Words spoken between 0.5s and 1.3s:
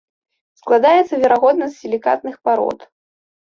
Складаецца